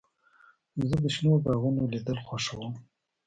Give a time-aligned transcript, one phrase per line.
[0.87, 2.73] زه د شنو باغونو لیدل خوښوم.